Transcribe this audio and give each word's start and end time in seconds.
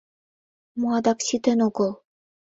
Мо 0.79 0.87
адак 0.97 1.19
ситен 1.27 1.59
огыл? 1.67 1.91